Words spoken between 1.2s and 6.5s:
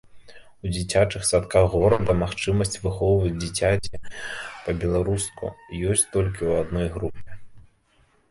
садках горада магчымасць выхоўваць дзіцяці па-беларуску ёсць толькі